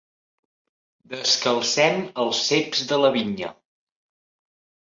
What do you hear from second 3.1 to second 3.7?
vinya.